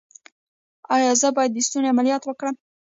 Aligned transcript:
ایا 0.95 1.11
زه 1.21 1.27
باید 1.35 1.51
د 1.53 1.57
ستوني 1.67 1.87
عملیات 1.93 2.23
وکړم؟ 2.25 2.55